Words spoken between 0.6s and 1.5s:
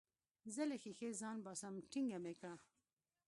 له ښيښې ځان